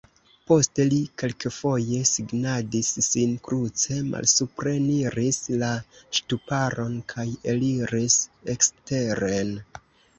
Poste 0.51 0.85
li 0.91 1.01
kelkfoje 1.23 1.99
signadis 2.11 2.89
sin 3.09 3.37
kruce, 3.49 3.99
malsupreniris 4.15 5.41
la 5.65 5.73
ŝtuparon 6.21 7.01
kaj 7.15 7.31
eliris 7.57 8.21
eksteren. 8.59 9.59